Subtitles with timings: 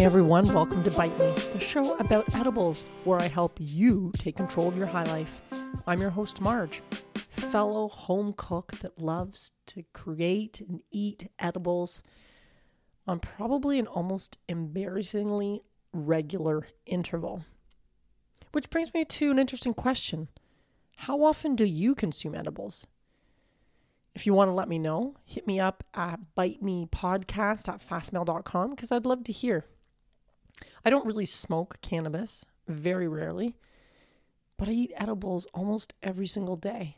[0.00, 4.34] Hey everyone, welcome to Bite Me, the show about edibles where I help you take
[4.34, 5.42] control of your high life.
[5.86, 6.80] I'm your host, Marge,
[7.32, 12.02] fellow home cook that loves to create and eat edibles
[13.06, 15.60] on probably an almost embarrassingly
[15.92, 17.44] regular interval.
[18.52, 20.28] Which brings me to an interesting question
[20.96, 22.86] How often do you consume edibles?
[24.14, 27.86] If you want to let me know, hit me up at bite me podcast at
[27.86, 29.66] fastmail.com because I'd love to hear.
[30.84, 33.56] I don't really smoke cannabis, very rarely,
[34.56, 36.96] but I eat edibles almost every single day.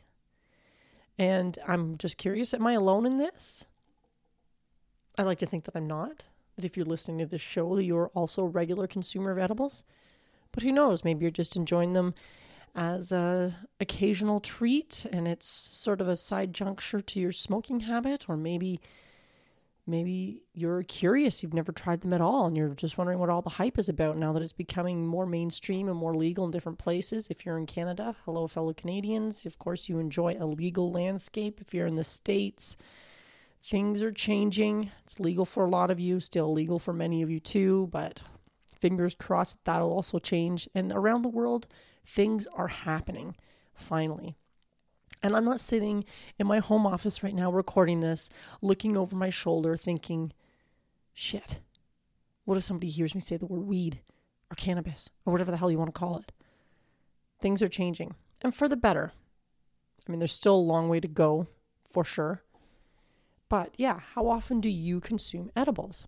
[1.17, 3.65] And I'm just curious am I alone in this?
[5.17, 6.23] I like to think that I'm not.
[6.55, 9.83] That if you're listening to this show, that you're also a regular consumer of edibles.
[10.51, 11.03] But who knows?
[11.03, 12.13] Maybe you're just enjoying them
[12.75, 18.27] as a occasional treat and it's sort of a side juncture to your smoking habit
[18.27, 18.79] or maybe
[19.85, 23.41] maybe you're curious you've never tried them at all and you're just wondering what all
[23.41, 26.79] the hype is about now that it's becoming more mainstream and more legal in different
[26.79, 27.27] places.
[27.29, 29.45] If you're in canada hello fellow canadians.
[29.45, 31.59] Of course you enjoy a legal landscape.
[31.61, 32.77] If you're in the states
[33.69, 34.91] things are changing.
[35.03, 38.21] It's legal for a lot of you still legal for many of you too but
[38.79, 40.69] fingers crossed that'll also change.
[40.73, 41.67] And around the world
[42.05, 43.35] Things are happening
[43.73, 44.35] finally.
[45.23, 46.03] And I'm not sitting
[46.37, 48.29] in my home office right now recording this,
[48.61, 50.33] looking over my shoulder, thinking,
[51.13, 51.59] shit,
[52.43, 54.01] what if somebody hears me say the word weed
[54.51, 56.33] or cannabis or whatever the hell you want to call it?
[57.39, 59.13] Things are changing and for the better.
[60.05, 61.47] I mean, there's still a long way to go
[61.89, 62.43] for sure.
[63.47, 66.05] But yeah, how often do you consume edibles?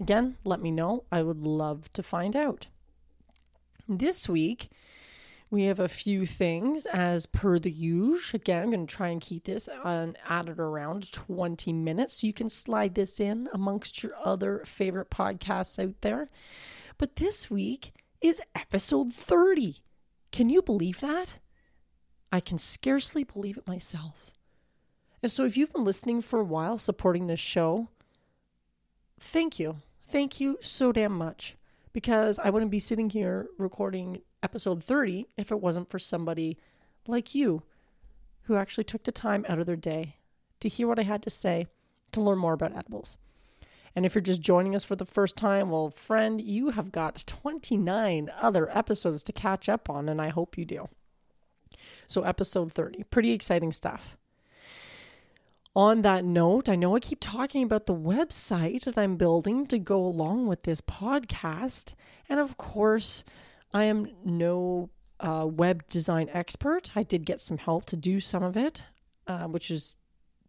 [0.00, 1.04] Again, let me know.
[1.12, 2.66] I would love to find out.
[3.88, 4.70] This week,
[5.50, 8.20] we have a few things as per the usual.
[8.34, 12.32] Again, I'm going to try and keep this on, at around 20 minutes so you
[12.32, 16.30] can slide this in amongst your other favorite podcasts out there.
[16.98, 19.82] But this week is episode 30.
[20.30, 21.34] Can you believe that?
[22.30, 24.30] I can scarcely believe it myself.
[25.22, 27.88] And so, if you've been listening for a while, supporting this show,
[29.18, 29.76] thank you.
[30.08, 31.56] Thank you so damn much
[31.92, 36.58] because I wouldn't be sitting here recording episode 30 if it wasn't for somebody
[37.06, 37.62] like you
[38.42, 40.16] who actually took the time out of their day
[40.60, 41.66] to hear what I had to say
[42.12, 43.16] to learn more about edibles.
[43.94, 47.24] And if you're just joining us for the first time, well, friend, you have got
[47.26, 50.88] 29 other episodes to catch up on, and I hope you do.
[52.06, 54.16] So, episode 30, pretty exciting stuff.
[55.74, 59.78] On that note, I know I keep talking about the website that I'm building to
[59.78, 61.94] go along with this podcast.
[62.28, 63.24] And of course,
[63.72, 66.92] I am no uh, web design expert.
[66.96, 68.84] I did get some help to do some of it,
[69.26, 69.96] uh, which is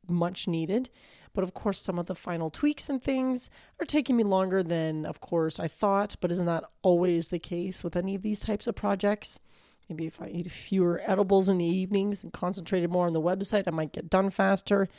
[0.07, 0.89] much needed.
[1.33, 3.49] But of course, some of the final tweaks and things
[3.79, 6.15] are taking me longer than, of course, I thought.
[6.19, 9.39] But isn't that always the case with any of these types of projects?
[9.87, 13.63] Maybe if I eat fewer edibles in the evenings and concentrated more on the website,
[13.67, 14.89] I might get done faster.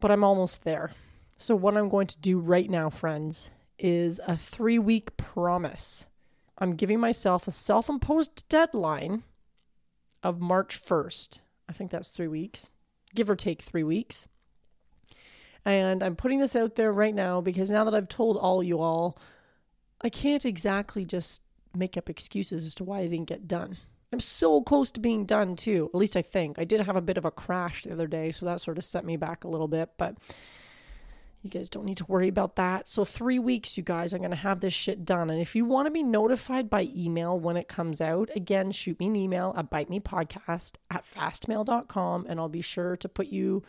[0.00, 0.92] But I'm almost there.
[1.38, 6.06] So, what I'm going to do right now, friends, is a three week promise.
[6.58, 9.22] I'm giving myself a self imposed deadline
[10.22, 11.38] of March 1st.
[11.68, 12.70] I think that's three weeks,
[13.14, 14.28] give or take three weeks.
[15.64, 18.80] And I'm putting this out there right now because now that I've told all you
[18.80, 19.18] all,
[20.02, 21.42] I can't exactly just
[21.74, 23.78] make up excuses as to why I didn't get done.
[24.12, 25.90] I'm so close to being done too.
[25.92, 26.58] At least I think.
[26.58, 28.84] I did have a bit of a crash the other day, so that sort of
[28.84, 30.16] set me back a little bit, but
[31.44, 32.88] you guys don't need to worry about that.
[32.88, 35.28] So, three weeks, you guys, I'm going to have this shit done.
[35.28, 38.98] And if you want to be notified by email when it comes out, again, shoot
[38.98, 43.62] me an email at bitemepodcast at fastmail.com, and I'll be sure to put you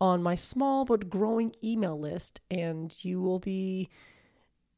[0.00, 3.88] on my small but growing email list, and you will be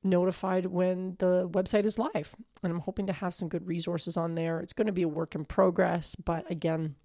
[0.02, 2.34] notified when the website is live.
[2.62, 4.60] And I'm hoping to have some good resources on there.
[4.60, 6.96] It's going to be a work in progress, but again,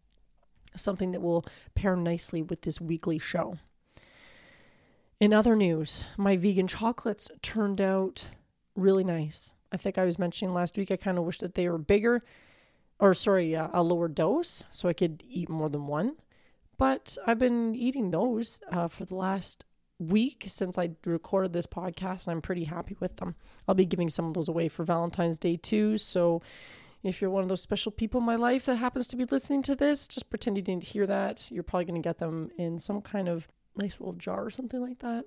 [0.76, 1.46] something that will
[1.76, 3.58] pair nicely with this weekly show.
[5.20, 8.28] In other news, my vegan chocolates turned out
[8.76, 9.52] really nice.
[9.72, 12.24] I think I was mentioning last week, I kind of wish that they were bigger,
[13.00, 16.18] or sorry, uh, a lower dose, so I could eat more than one.
[16.78, 19.66] But I've been eating those uh, for the last
[19.98, 23.34] week since I recorded this podcast, and I'm pretty happy with them.
[23.68, 25.98] I'll be giving some of those away for Valentine's Day too.
[25.98, 26.44] So
[27.02, 29.64] if you're one of those special people in my life that happens to be listening
[29.64, 31.52] to this, just pretend you didn't hear that.
[31.52, 33.48] You're probably going to get them in some kind of
[33.78, 35.26] nice little jar or something like that.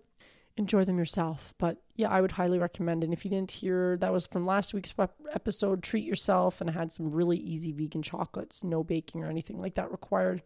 [0.56, 1.54] Enjoy them yourself.
[1.58, 3.04] But yeah, I would highly recommend.
[3.04, 4.92] And if you didn't hear, that was from last week's
[5.32, 5.82] episode.
[5.82, 9.74] Treat yourself and I had some really easy vegan chocolates, no baking or anything like
[9.74, 10.42] that required.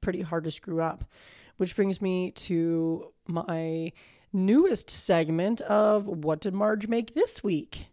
[0.00, 1.04] Pretty hard to screw up.
[1.56, 3.92] Which brings me to my
[4.32, 7.86] newest segment of What Did Marge Make This Week?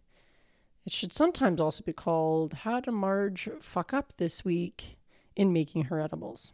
[0.85, 4.97] It should sometimes also be called How Did Marge Fuck Up This Week
[5.35, 6.53] in Making Her Edibles.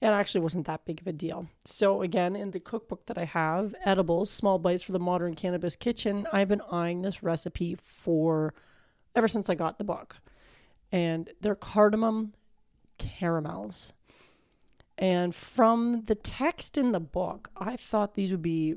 [0.00, 1.48] It actually wasn't that big of a deal.
[1.64, 5.74] So, again, in the cookbook that I have, Edibles, Small Bites for the Modern Cannabis
[5.74, 8.52] Kitchen, I've been eyeing this recipe for
[9.14, 10.16] ever since I got the book.
[10.92, 12.34] And they're cardamom
[12.98, 13.92] caramels.
[14.98, 18.76] And from the text in the book, I thought these would be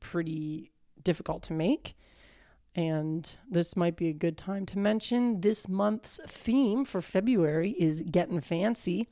[0.00, 0.72] pretty
[1.02, 1.96] difficult to make.
[2.74, 8.02] And this might be a good time to mention this month's theme for February is
[8.02, 9.08] getting fancy.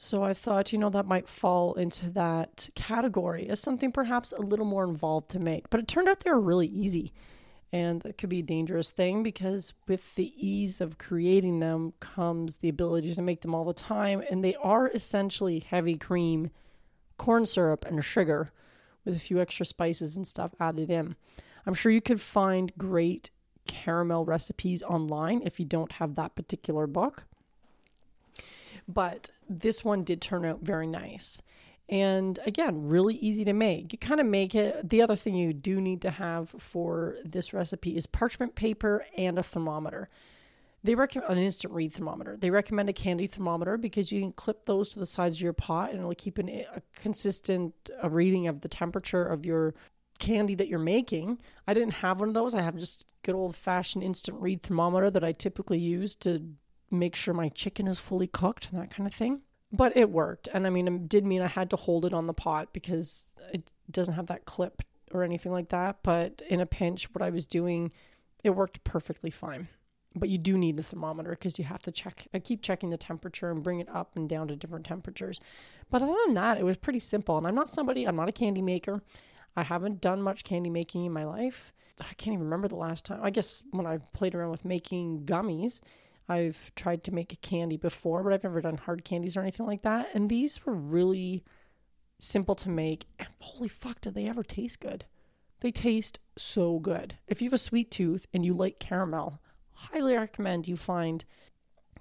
[0.00, 4.40] So I thought, you know, that might fall into that category as something perhaps a
[4.40, 5.68] little more involved to make.
[5.70, 7.12] But it turned out they were really easy.
[7.72, 12.58] And it could be a dangerous thing because with the ease of creating them comes
[12.58, 14.22] the ability to make them all the time.
[14.30, 16.50] And they are essentially heavy cream,
[17.18, 18.52] corn syrup, and sugar
[19.04, 21.16] with a few extra spices and stuff added in.
[21.66, 23.30] I'm sure you could find great
[23.66, 27.24] caramel recipes online if you don't have that particular book.
[28.88, 31.40] But this one did turn out very nice.
[31.90, 33.92] And again, really easy to make.
[33.92, 34.88] You kind of make it.
[34.88, 39.38] The other thing you do need to have for this recipe is parchment paper and
[39.38, 40.08] a thermometer.
[40.84, 42.36] They recommend an instant read thermometer.
[42.36, 45.52] They recommend a candy thermometer because you can clip those to the sides of your
[45.52, 49.74] pot and it'll keep an, a consistent a reading of the temperature of your
[50.18, 51.40] candy that you're making.
[51.66, 52.54] I didn't have one of those.
[52.54, 56.42] I have just good old fashioned instant read thermometer that I typically use to
[56.90, 59.42] make sure my chicken is fully cooked and that kind of thing.
[59.70, 60.48] But it worked.
[60.52, 63.24] And I mean, it did mean I had to hold it on the pot because
[63.52, 64.82] it doesn't have that clip
[65.12, 65.98] or anything like that.
[66.02, 67.92] But in a pinch, what I was doing,
[68.42, 69.68] it worked perfectly fine.
[70.14, 72.96] But you do need a thermometer because you have to check, I keep checking the
[72.96, 75.38] temperature and bring it up and down to different temperatures.
[75.90, 77.36] But other than that, it was pretty simple.
[77.36, 79.02] And I'm not somebody, I'm not a candy maker.
[79.54, 81.72] I haven't done much candy making in my life.
[82.00, 83.20] I can't even remember the last time.
[83.22, 85.82] I guess when I've played around with making gummies,
[86.28, 89.66] I've tried to make a candy before, but I've never done hard candies or anything
[89.66, 90.08] like that.
[90.14, 91.42] And these were really
[92.20, 93.06] simple to make.
[93.18, 95.06] And holy fuck, did they ever taste good?
[95.60, 97.14] They taste so good.
[97.26, 99.40] If you have a sweet tooth and you like caramel,
[99.72, 101.24] highly recommend you find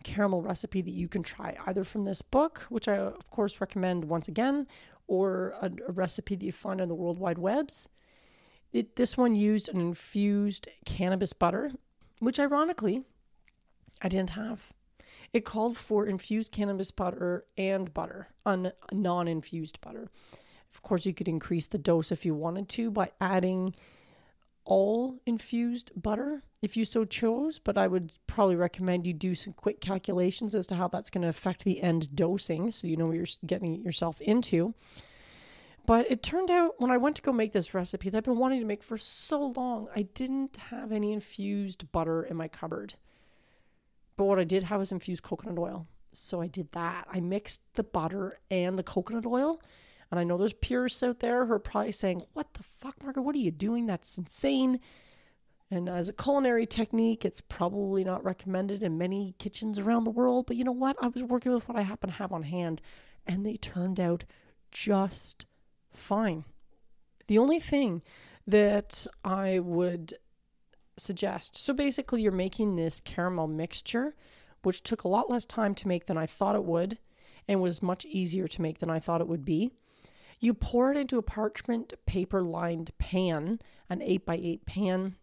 [0.03, 4.05] caramel recipe that you can try either from this book, which I of course recommend
[4.05, 4.67] once again,
[5.07, 7.87] or a, a recipe that you find on the World Wide Webs.
[8.73, 11.71] It, this one used an infused cannabis butter,
[12.19, 13.03] which ironically
[14.01, 14.73] I didn't have.
[15.33, 20.09] It called for infused cannabis butter and butter, un- non infused butter.
[20.73, 23.75] Of course, you could increase the dose if you wanted to by adding
[24.63, 29.53] all infused butter if you so chose, but I would probably recommend you do some
[29.53, 33.07] quick calculations as to how that's going to affect the end dosing so you know
[33.07, 34.73] what you're getting yourself into.
[35.85, 38.37] But it turned out when I went to go make this recipe that I've been
[38.37, 42.95] wanting to make for so long, I didn't have any infused butter in my cupboard.
[44.17, 45.87] But what I did have was infused coconut oil.
[46.11, 47.07] So I did that.
[47.11, 49.61] I mixed the butter and the coconut oil.
[50.09, 53.23] And I know there's purists out there who are probably saying, What the fuck, Margaret?
[53.23, 53.85] What are you doing?
[53.85, 54.79] That's insane.
[55.69, 60.45] And as a culinary technique, it's probably not recommended in many kitchens around the world.
[60.47, 60.95] But you know what?
[61.01, 62.81] I was working with what I happen to have on hand,
[63.25, 64.23] and they turned out
[64.71, 65.45] just
[65.91, 66.45] fine.
[67.27, 68.01] The only thing
[68.47, 70.13] that I would
[70.97, 71.55] suggest.
[71.55, 74.15] So basically, you're making this caramel mixture,
[74.63, 76.97] which took a lot less time to make than I thought it would
[77.47, 79.71] and was much easier to make than I thought it would be.
[80.39, 85.15] You pour it into a parchment paper lined pan, an 8 by 8 pan,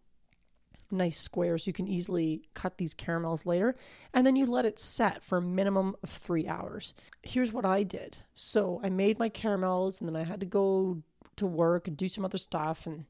[0.90, 1.66] nice squares.
[1.66, 3.74] You can easily cut these caramels later.
[4.12, 6.94] And then you let it set for a minimum of three hours.
[7.22, 8.16] Here's what I did.
[8.34, 11.02] So I made my caramels and then I had to go
[11.36, 13.04] to work and do some other stuff and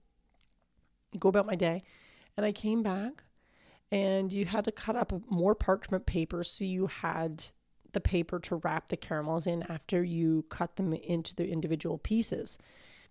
[1.19, 1.85] go about my day.
[2.37, 3.25] And I came back
[3.93, 7.45] and you had to cut up more parchment paper so you had
[7.93, 12.59] the paper to wrap the caramels in after you cut them into the individual pieces.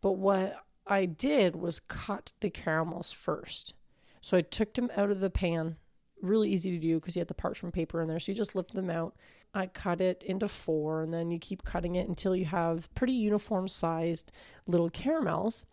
[0.01, 3.73] But what I did was cut the caramels first.
[4.21, 5.77] So I took them out of the pan.
[6.21, 8.19] Really easy to do because you had the parchment paper in there.
[8.19, 9.15] So you just lift them out.
[9.53, 13.13] I cut it into four and then you keep cutting it until you have pretty
[13.13, 14.31] uniform sized
[14.67, 15.65] little caramels.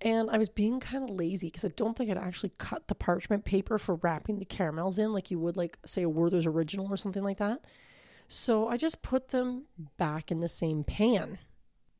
[0.00, 2.94] And I was being kind of lazy because I don't think I'd actually cut the
[2.94, 6.88] parchment paper for wrapping the caramels in like you would, like, say, a Werther's Original
[6.88, 7.62] or something like that.
[8.28, 9.64] So I just put them
[9.96, 11.38] back in the same pan.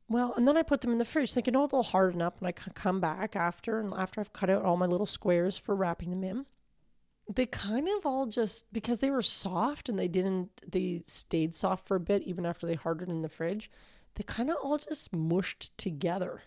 [0.09, 2.37] Well, and then I put them in the fridge thinking, oh, they'll harden up.
[2.37, 5.57] And I can come back after, and after I've cut out all my little squares
[5.57, 6.45] for wrapping them in,
[7.33, 11.87] they kind of all just, because they were soft and they didn't, they stayed soft
[11.87, 13.71] for a bit even after they hardened in the fridge,
[14.15, 16.43] they kind of all just mushed together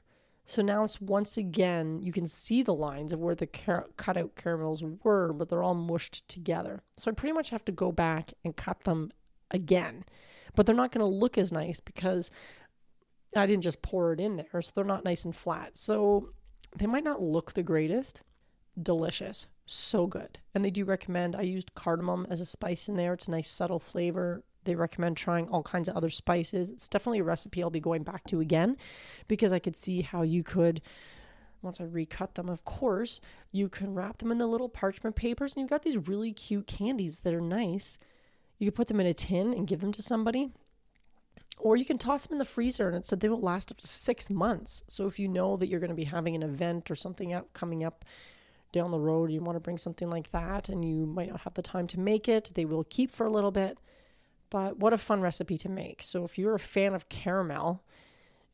[0.50, 4.35] So now it's once again, you can see the lines of where the car- cutout
[4.35, 6.83] caramels were, but they're all mushed together.
[6.97, 9.12] So I pretty much have to go back and cut them
[9.52, 10.04] again.
[10.57, 12.33] But they're not going to look as nice because
[13.37, 14.61] I didn't just pour it in there.
[14.61, 15.76] So they're not nice and flat.
[15.76, 16.30] So
[16.76, 18.23] they might not look the greatest.
[18.83, 19.47] Delicious.
[19.66, 20.40] So good.
[20.52, 23.14] And they do recommend, I used cardamom as a spice in there.
[23.14, 24.42] It's a nice subtle flavor.
[24.64, 26.71] They recommend trying all kinds of other spices.
[26.71, 28.76] It's definitely a recipe I'll be going back to again
[29.29, 30.83] because I could see how you could,
[31.62, 33.21] once I recut them, of course,
[33.52, 36.67] you can wrap them in the little parchment papers and you've got these really cute
[36.67, 37.99] candies that are nice.
[38.59, 40.50] You could put them in a tin and give them to somebody.
[41.59, 43.79] Or you can toss them in the freezer and it said they will last up
[43.79, 44.83] to six months.
[44.88, 47.52] So if you know that you're going to be having an event or something out
[47.52, 48.05] coming up
[48.73, 51.55] down the road, you want to bring something like that and you might not have
[51.55, 53.79] the time to make it, they will keep for a little bit.
[54.50, 56.02] But what a fun recipe to make.
[56.02, 57.85] So if you're a fan of caramel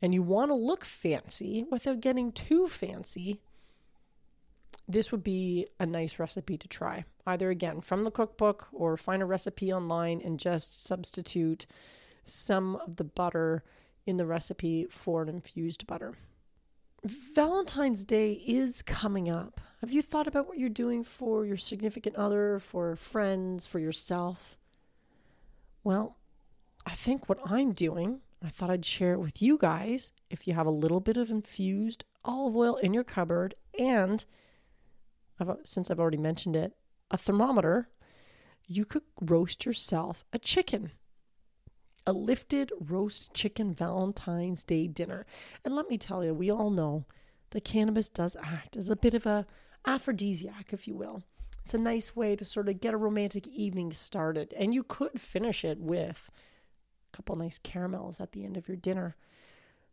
[0.02, 3.40] and you want to look fancy without getting too fancy,
[4.86, 7.04] this would be a nice recipe to try.
[7.26, 11.66] Either again from the cookbook or find a recipe online and just substitute
[12.24, 13.64] some of the butter
[14.04, 16.14] in the recipe for an infused butter.
[17.04, 19.60] Valentine's Day is coming up.
[19.80, 24.55] Have you thought about what you're doing for your significant other, for friends, for yourself?
[25.86, 26.16] Well,
[26.84, 30.10] I think what I'm doing, I thought I'd share it with you guys.
[30.28, 34.24] If you have a little bit of infused olive oil in your cupboard, and
[35.38, 36.72] I've, uh, since I've already mentioned it,
[37.12, 37.88] a thermometer,
[38.66, 40.90] you could roast yourself a chicken
[42.04, 45.24] a lifted roast chicken Valentine's Day dinner.
[45.64, 47.04] And let me tell you, we all know
[47.50, 49.46] that cannabis does act as a bit of a
[49.86, 51.22] aphrodisiac, if you will.
[51.66, 54.54] It's a nice way to sort of get a romantic evening started.
[54.56, 56.30] And you could finish it with
[57.12, 59.16] a couple nice caramels at the end of your dinner.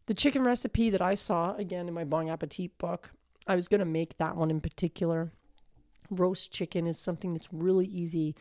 [0.06, 3.10] The chicken recipe that I saw again in my Bon Appetit book,
[3.48, 5.32] I was going to make that one in particular.
[6.12, 8.36] Roast chicken is something that's really easy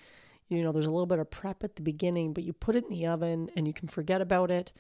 [0.51, 2.85] you know, there's a little bit of prep at the beginning, but you put it
[2.85, 4.75] in the oven and you can forget about it.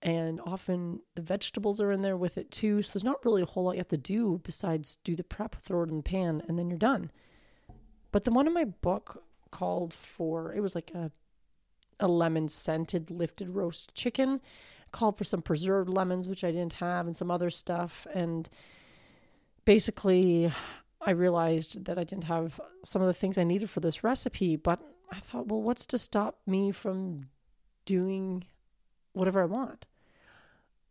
[0.00, 2.82] And often the vegetables are in there with it too.
[2.82, 5.56] So there's not really a whole lot you have to do besides do the prep,
[5.64, 7.10] throw it in the pan, and then you're done.
[8.10, 11.10] But the one in my book called for, it was like a,
[12.00, 14.40] a lemon scented lifted roast chicken,
[14.92, 18.06] called for some preserved lemons, which I didn't have, and some other stuff.
[18.14, 18.48] And
[19.64, 20.52] basically,
[21.00, 24.56] I realized that I didn't have some of the things I needed for this recipe,
[24.56, 27.28] but I thought, well, what's to stop me from
[27.84, 28.44] doing
[29.12, 29.84] whatever I want?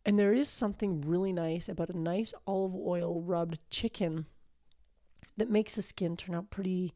[0.06, 4.26] And there is something really nice about a nice olive oil rubbed chicken
[5.36, 6.94] that makes the skin turn out pretty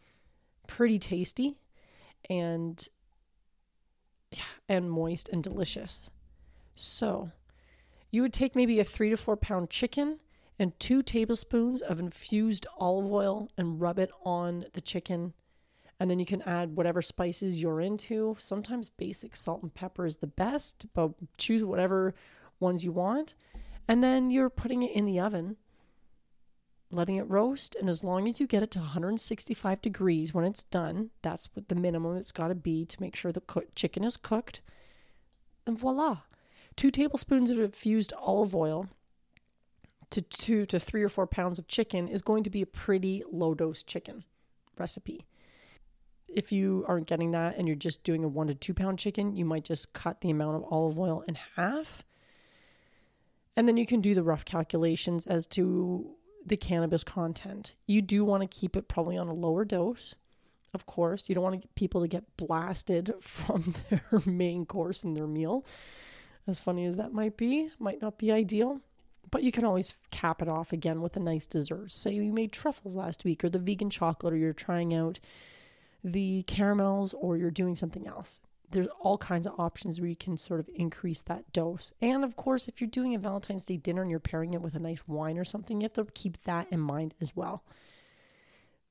[0.71, 1.57] pretty tasty
[2.29, 2.87] and
[4.31, 6.09] yeah, and moist and delicious.
[6.75, 7.31] So,
[8.09, 10.19] you would take maybe a 3 to 4 pound chicken
[10.57, 15.33] and 2 tablespoons of infused olive oil and rub it on the chicken
[15.99, 18.35] and then you can add whatever spices you're into.
[18.39, 22.15] Sometimes basic salt and pepper is the best, but choose whatever
[22.59, 23.35] ones you want.
[23.87, 25.57] And then you're putting it in the oven,
[26.91, 27.75] letting it roast.
[27.75, 31.69] And as long as you get it to 165 degrees when it's done, that's what
[31.69, 33.43] the minimum it's got to be to make sure the
[33.75, 34.61] chicken is cooked.
[35.65, 36.19] And voila.
[36.75, 38.87] Two tablespoons of infused olive oil
[40.09, 43.23] to two to three or four pounds of chicken is going to be a pretty
[43.31, 44.23] low dose chicken
[44.77, 45.25] recipe
[46.33, 49.35] if you aren't getting that and you're just doing a one to two pound chicken,
[49.35, 52.03] you might just cut the amount of olive oil in half.
[53.55, 57.75] And then you can do the rough calculations as to the cannabis content.
[57.87, 60.15] You do want to keep it probably on a lower dose.
[60.73, 65.13] Of course, you don't want to people to get blasted from their main course in
[65.13, 65.65] their meal.
[66.47, 68.81] As funny as that might be, might not be ideal.
[69.29, 71.91] But you can always cap it off again with a nice dessert.
[71.91, 75.19] Say you made truffles last week or the vegan chocolate, or you're trying out
[76.03, 78.41] the caramels or you're doing something else.
[78.71, 81.93] There's all kinds of options where you can sort of increase that dose.
[82.01, 84.75] And of course, if you're doing a Valentine's Day dinner and you're pairing it with
[84.75, 87.63] a nice wine or something, you have to keep that in mind as well.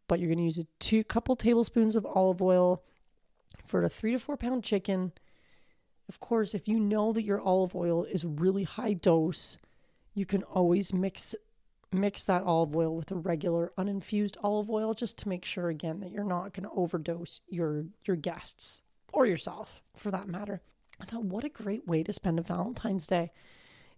[0.07, 2.83] But you're going to use a two couple tablespoons of olive oil
[3.65, 5.13] for a three to four pound chicken.
[6.09, 9.57] Of course, if you know that your olive oil is really high dose,
[10.15, 11.35] you can always mix
[11.93, 16.01] mix that olive oil with a regular uninfused olive oil just to make sure again
[16.01, 18.83] that you're not going to overdose your your guests
[19.13, 20.61] or yourself for that matter.
[21.01, 23.33] I thought what a great way to spend a Valentine's Day.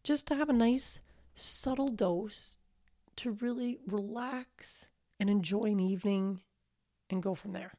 [0.03, 1.01] Just to have a nice
[1.35, 2.57] subtle dose
[3.17, 4.89] to really relax
[5.21, 6.41] and enjoy an evening
[7.11, 7.73] and go from there.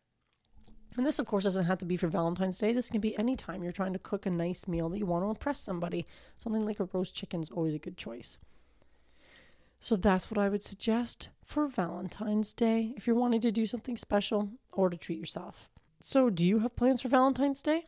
[0.95, 2.71] And this, of course, doesn't have to be for Valentine's Day.
[2.71, 5.25] This can be any time you're trying to cook a nice meal that you want
[5.25, 6.05] to impress somebody.
[6.37, 8.37] Something like a roast chicken is always a good choice.
[9.79, 13.97] So that's what I would suggest for Valentine's Day if you're wanting to do something
[13.97, 15.69] special or to treat yourself.
[16.05, 17.85] So, do you have plans for Valentine's Day?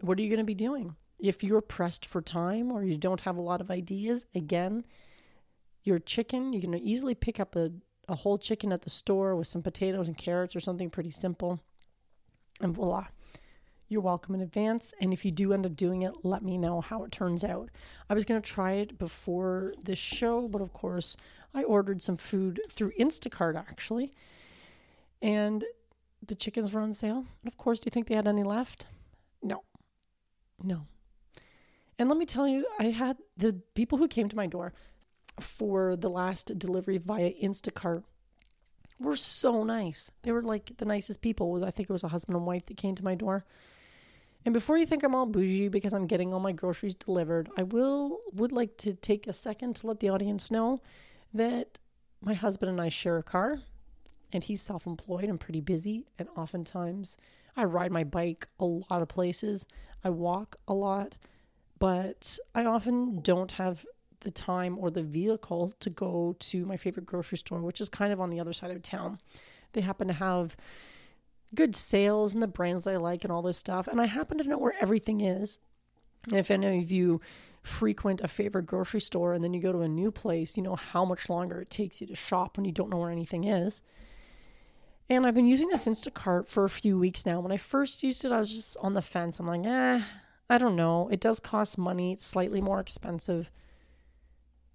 [0.00, 0.96] What are you going to be doing?
[1.18, 4.86] If you're pressed for time or you don't have a lot of ideas, again,
[5.84, 7.72] your chicken, you can easily pick up a,
[8.08, 11.60] a whole chicken at the store with some potatoes and carrots or something pretty simple.
[12.62, 13.08] And voila,
[13.86, 14.94] you're welcome in advance.
[14.98, 17.68] And if you do end up doing it, let me know how it turns out.
[18.08, 21.18] I was going to try it before this show, but of course,
[21.52, 24.14] I ordered some food through Instacart actually.
[25.20, 25.64] And
[26.28, 27.18] the chickens were on sale.
[27.42, 28.88] And of course, do you think they had any left?
[29.42, 29.62] No.
[30.62, 30.86] No.
[31.98, 34.72] And let me tell you, I had the people who came to my door
[35.40, 38.02] for the last delivery via Instacart
[38.98, 40.10] were so nice.
[40.22, 41.64] They were like the nicest people.
[41.64, 43.44] I think it was a husband and wife that came to my door.
[44.44, 47.64] And before you think I'm all bougie because I'm getting all my groceries delivered, I
[47.64, 50.80] will would like to take a second to let the audience know
[51.34, 51.78] that
[52.20, 53.58] my husband and I share a car
[54.36, 57.16] and he's self-employed and pretty busy and oftentimes
[57.56, 59.66] I ride my bike a lot of places.
[60.04, 61.16] I walk a lot,
[61.78, 63.86] but I often don't have
[64.20, 68.12] the time or the vehicle to go to my favorite grocery store, which is kind
[68.12, 69.18] of on the other side of town.
[69.72, 70.56] They happen to have
[71.54, 73.88] good sales and the brands I like and all this stuff.
[73.88, 75.58] And I happen to know where everything is.
[76.28, 77.20] And if any of you
[77.62, 80.76] frequent a favorite grocery store and then you go to a new place, you know
[80.76, 83.80] how much longer it takes you to shop when you don't know where anything is.
[85.08, 87.40] And I've been using this Instacart for a few weeks now.
[87.40, 89.38] When I first used it, I was just on the fence.
[89.38, 90.02] I'm like, eh,
[90.50, 91.08] I don't know.
[91.10, 92.12] It does cost money.
[92.12, 93.50] It's slightly more expensive.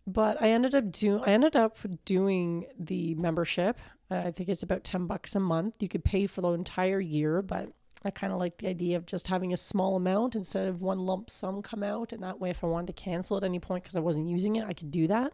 [0.07, 3.77] But I ended up doing I ended up doing the membership
[4.11, 5.81] I think it's about 10 bucks a month.
[5.81, 7.69] You could pay for the entire year, but
[8.03, 10.99] I kind of like the idea of just having a small amount instead of one
[10.99, 12.11] lump sum come out.
[12.11, 14.55] And that way, if I wanted to cancel at any point because I wasn't using
[14.57, 15.33] it, I could do that.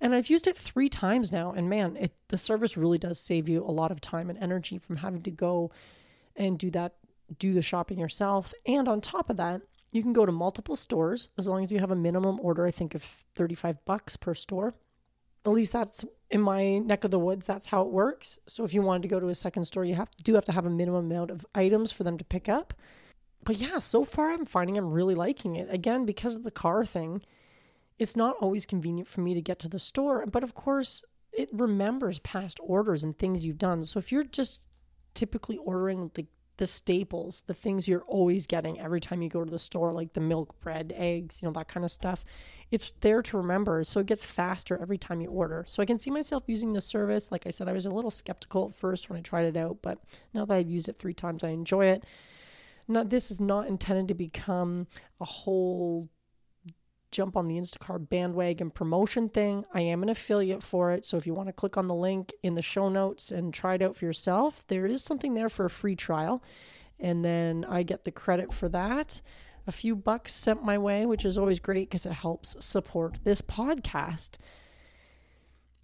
[0.00, 1.52] And I've used it three times now.
[1.52, 4.78] And man, it, the service really does save you a lot of time and energy
[4.78, 5.70] from having to go
[6.36, 6.94] and do that,
[7.38, 8.54] do the shopping yourself.
[8.66, 11.80] And on top of that, you can go to multiple stores as long as you
[11.80, 14.74] have a minimum order, I think, of 35 bucks per store
[15.46, 18.74] at least that's in my neck of the woods that's how it works so if
[18.74, 20.70] you wanted to go to a second store you have do have to have a
[20.70, 22.74] minimum amount of items for them to pick up
[23.44, 26.84] but yeah so far i'm finding i'm really liking it again because of the car
[26.84, 27.22] thing
[28.00, 31.48] it's not always convenient for me to get to the store but of course it
[31.52, 34.62] remembers past orders and things you've done so if you're just
[35.14, 36.26] typically ordering the
[36.60, 40.12] the staples, the things you're always getting every time you go to the store, like
[40.12, 42.22] the milk, bread, eggs, you know, that kind of stuff.
[42.70, 43.82] It's there to remember.
[43.82, 45.64] So it gets faster every time you order.
[45.66, 47.32] So I can see myself using the service.
[47.32, 49.78] Like I said, I was a little skeptical at first when I tried it out,
[49.80, 50.00] but
[50.34, 52.04] now that I've used it three times, I enjoy it.
[52.86, 54.86] Now, this is not intended to become
[55.18, 56.10] a whole
[57.10, 59.64] jump on the Instacart bandwagon promotion thing.
[59.72, 61.04] I am an affiliate for it.
[61.04, 63.74] So if you want to click on the link in the show notes and try
[63.74, 66.42] it out for yourself, there is something there for a free trial.
[66.98, 69.20] And then I get the credit for that.
[69.66, 73.42] A few bucks sent my way, which is always great because it helps support this
[73.42, 74.36] podcast.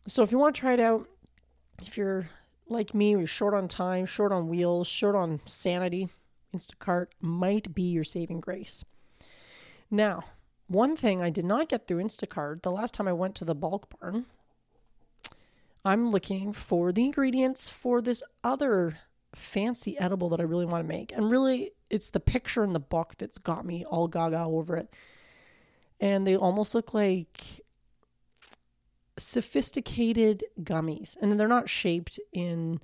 [0.06, 1.08] So if you want to try it out,
[1.82, 2.28] if you're
[2.68, 6.08] like me, you're short on time, short on wheels, short on sanity,
[6.54, 8.84] Instacart might be your saving grace.
[9.90, 10.24] Now,
[10.68, 13.54] one thing I did not get through Instacart the last time I went to the
[13.54, 14.26] bulk barn,
[15.84, 18.98] I'm looking for the ingredients for this other
[19.34, 21.12] fancy edible that I really want to make.
[21.12, 24.92] And really, it's the picture in the book that's got me all gaga over it.
[26.00, 27.64] And they almost look like
[29.16, 31.16] sophisticated gummies.
[31.20, 32.80] And they're not shaped in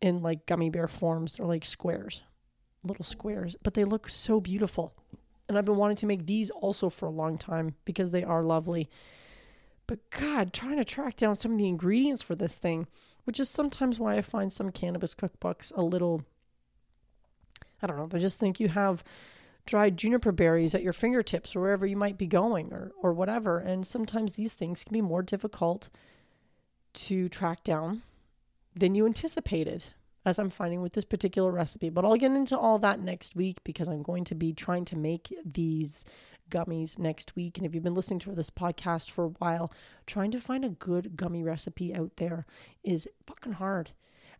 [0.00, 1.36] in like gummy bear forms.
[1.36, 2.22] They're like squares,
[2.84, 4.94] little squares, but they look so beautiful.
[5.48, 8.42] And I've been wanting to make these also for a long time because they are
[8.42, 8.88] lovely.
[9.86, 12.86] But God, trying to track down some of the ingredients for this thing,
[13.24, 16.22] which is sometimes why I find some cannabis cookbooks a little,
[17.82, 19.02] I don't know, I just think you have
[19.64, 23.58] dried juniper berries at your fingertips or wherever you might be going or, or whatever.
[23.58, 25.88] And sometimes these things can be more difficult
[26.94, 28.02] to track down
[28.74, 29.86] than you anticipated
[30.28, 31.88] as I'm finding with this particular recipe.
[31.88, 34.96] But I'll get into all that next week because I'm going to be trying to
[34.96, 36.04] make these
[36.50, 37.56] gummies next week.
[37.56, 39.72] And if you've been listening to this podcast for a while,
[40.06, 42.44] trying to find a good gummy recipe out there
[42.84, 43.92] is fucking hard.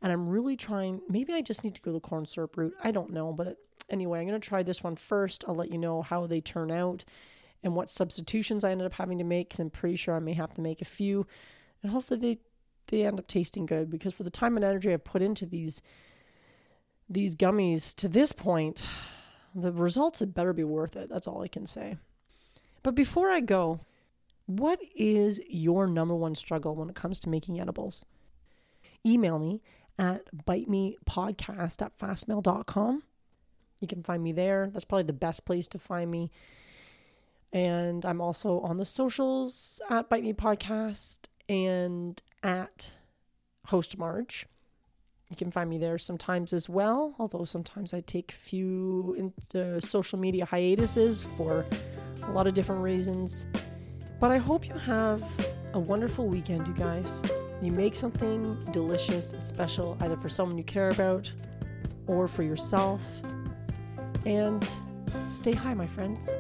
[0.03, 2.75] And I'm really trying, maybe I just need to go the corn syrup route.
[2.85, 3.33] I don't know.
[3.33, 3.57] But
[3.89, 5.43] anyway, I'm going to try this one first.
[5.49, 7.03] I'll let you know how they turn out
[7.63, 10.35] and what substitutions I ended up having to make because I'm pretty sure I may
[10.35, 11.27] have to make a few.
[11.83, 12.39] And hopefully they
[12.89, 15.81] they end up tasting good because for the time and energy I've put into these
[17.09, 18.83] these gummies to this point,
[19.55, 21.09] the results had better be worth it.
[21.09, 21.97] That's all I can say.
[22.83, 23.81] But before I go,
[24.47, 28.05] What is your number one struggle when it comes to making edibles?
[29.07, 29.63] Email me
[29.99, 33.03] at bitemepodcast at fastmail.com.
[33.81, 34.71] You can find me there.
[34.73, 36.31] That's probably the best place to find me.
[37.53, 42.93] And I'm also on the socials at Bite Me Podcast and at
[43.67, 44.47] Host Marge.
[45.31, 49.33] You can find me there sometimes as well, although sometimes I take few
[49.81, 51.67] social media hiatuses for
[52.23, 53.47] a lot of different reasons.
[54.21, 55.23] But I hope you have
[55.75, 57.21] a wonderful weekend, you guys.
[57.61, 61.31] You make something delicious and special either for someone you care about
[62.07, 63.03] or for yourself.
[64.25, 64.67] And
[65.31, 66.31] stay high, my friends.